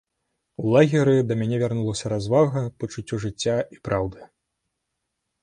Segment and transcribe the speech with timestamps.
[0.61, 4.21] У лагеры да мяне вярнулася развага, пачуццё жыцця і праўды.